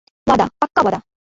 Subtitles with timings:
[0.27, 0.99] ওয়াদা,- পাক্কা ওয়াদা।